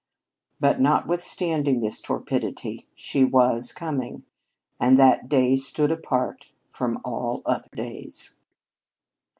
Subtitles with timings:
[0.59, 4.23] But notwithstanding this torpidity, She was coming,
[4.79, 8.33] and that day stood apart from all other days.